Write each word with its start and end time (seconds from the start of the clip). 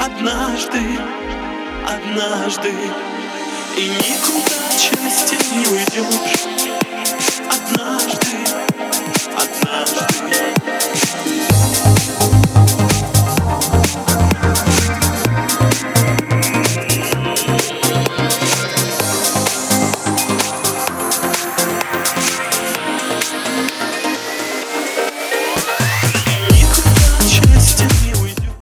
Однажды, 0.00 0.80
однажды 1.86 2.70
И 3.76 3.88
никуда 3.88 4.56
часть 4.78 5.31